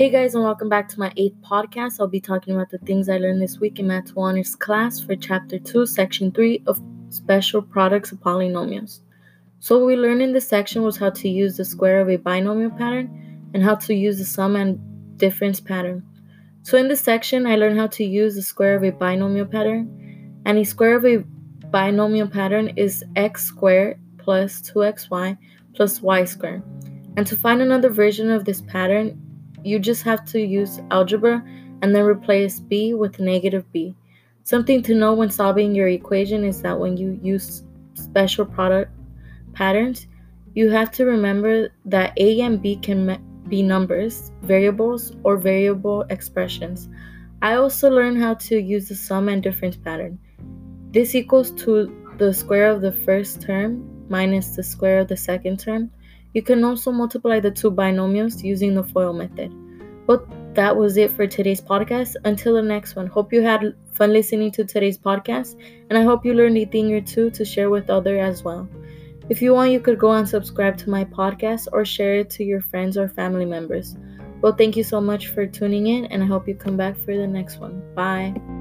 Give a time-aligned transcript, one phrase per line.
[0.00, 2.00] Hey guys, and welcome back to my eighth podcast.
[2.00, 5.14] I'll be talking about the things I learned this week in Math Honors class for
[5.14, 6.80] Chapter 2, Section 3 of
[7.10, 9.00] Special Products of Polynomials.
[9.58, 12.16] So, what we learned in this section was how to use the square of a
[12.16, 14.80] binomial pattern and how to use the sum and
[15.18, 16.02] difference pattern.
[16.62, 20.40] So, in this section, I learned how to use the square of a binomial pattern,
[20.46, 21.18] and a square of a
[21.70, 25.36] binomial pattern is x squared plus 2xy
[25.74, 26.62] plus y squared.
[27.18, 29.20] And to find another version of this pattern,
[29.64, 31.44] you just have to use algebra
[31.82, 33.94] and then replace b with negative b.
[34.42, 37.62] Something to know when solving your equation is that when you use
[37.94, 38.90] special product
[39.52, 40.06] patterns,
[40.54, 46.88] you have to remember that a and b can be numbers, variables, or variable expressions.
[47.42, 50.18] I also learned how to use the sum and difference pattern.
[50.92, 55.58] This equals to the square of the first term minus the square of the second
[55.58, 55.90] term
[56.34, 59.52] you can also multiply the two binomials using the FOIL method.
[60.06, 62.16] But that was it for today's podcast.
[62.24, 66.24] Until the next one, hope you had fun listening to today's podcast, and I hope
[66.24, 68.68] you learned a thing or two to share with others as well.
[69.28, 72.44] If you want, you could go and subscribe to my podcast or share it to
[72.44, 73.96] your friends or family members.
[74.40, 77.16] Well, thank you so much for tuning in, and I hope you come back for
[77.16, 77.82] the next one.
[77.94, 78.59] Bye.